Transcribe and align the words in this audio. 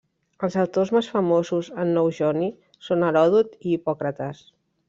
Els 0.45 0.55
autors 0.61 0.91
més 0.95 1.09
famosos 1.17 1.69
en 1.85 1.93
nou 1.97 2.11
joni 2.21 2.49
són 2.89 3.07
Heròdot 3.11 3.55
i 3.59 3.75
Hipòcrates. 3.77 4.43